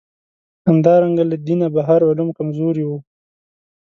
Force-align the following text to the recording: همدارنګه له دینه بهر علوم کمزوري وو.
همدارنګه 0.67 1.23
له 1.31 1.37
دینه 1.47 1.67
بهر 1.75 1.99
علوم 2.09 2.29
کمزوري 2.37 2.83
وو. 2.85 2.97